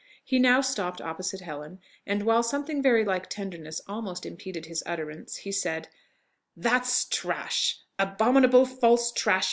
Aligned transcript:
He 0.25 0.39
now 0.39 0.61
stopped 0.61 0.99
opposite 0.99 1.41
Helen; 1.41 1.77
and 2.07 2.23
while 2.23 2.41
something 2.41 2.81
very 2.81 3.05
like 3.05 3.29
tenderness 3.29 3.81
almost 3.87 4.25
impeded 4.25 4.65
his 4.65 4.81
utterance, 4.87 5.35
he 5.35 5.51
said, 5.51 5.89
"That's 6.57 7.05
trash 7.05 7.77
abominable 7.99 8.65
false 8.65 9.11
trash! 9.11 9.39